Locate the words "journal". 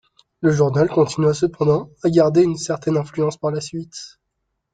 0.51-0.89